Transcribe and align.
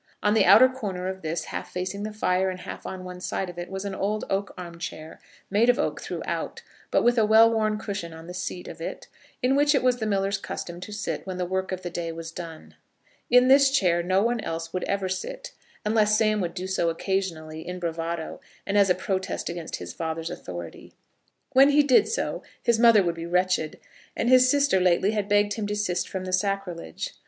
On 0.23 0.33
the 0.33 0.45
outer 0.45 0.67
corner 0.67 1.07
of 1.07 1.21
this, 1.21 1.43
half 1.43 1.71
facing 1.71 2.01
the 2.01 2.11
fire, 2.11 2.49
and 2.49 2.61
half 2.61 2.87
on 2.87 3.03
one 3.03 3.21
side 3.21 3.51
of 3.51 3.59
it, 3.59 3.69
was 3.69 3.85
an 3.85 3.93
old 3.93 4.25
oak 4.31 4.51
arm 4.57 4.79
chair, 4.79 5.19
made 5.51 5.69
of 5.69 5.77
oak 5.77 6.01
throughout, 6.01 6.63
but 6.89 7.03
with 7.03 7.19
a 7.19 7.25
well 7.27 7.53
worn 7.53 7.77
cushion 7.77 8.11
on 8.11 8.25
the 8.25 8.33
seat 8.33 8.67
of 8.67 8.81
it, 8.81 9.07
in 9.43 9.55
which 9.55 9.75
it 9.75 9.83
was 9.83 9.97
the 9.97 10.07
miller's 10.07 10.39
custom 10.39 10.79
to 10.79 10.91
sit 10.91 11.27
when 11.27 11.37
the 11.37 11.45
work 11.45 11.71
of 11.71 11.83
the 11.83 11.91
day 11.91 12.11
was 12.11 12.31
done. 12.31 12.73
In 13.29 13.47
this 13.47 13.69
chair 13.69 14.01
no 14.01 14.23
one 14.23 14.39
else 14.41 14.73
would 14.73 14.83
ever 14.85 15.07
sit, 15.07 15.51
unless 15.85 16.17
Sam 16.17 16.41
would 16.41 16.55
do 16.55 16.65
so 16.65 16.89
occasionally, 16.89 17.67
in 17.67 17.77
bravado, 17.77 18.41
and 18.65 18.79
as 18.79 18.89
a 18.89 18.95
protest 18.95 19.49
against 19.49 19.75
his 19.75 19.93
father's 19.93 20.31
authority. 20.31 20.95
When 21.51 21.69
he 21.69 21.83
did 21.83 22.07
so 22.07 22.41
his 22.63 22.79
mother 22.79 23.03
would 23.03 23.13
be 23.13 23.27
wretched, 23.27 23.77
and 24.17 24.29
his 24.29 24.49
sister 24.49 24.79
lately 24.79 25.11
had 25.11 25.29
begged 25.29 25.53
him 25.53 25.67
to 25.67 25.75
desist 25.75 26.09
from 26.09 26.25
the 26.25 26.33
sacrilege. 26.33 27.11